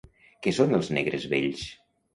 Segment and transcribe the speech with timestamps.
[0.47, 1.69] Què són els Negres vells?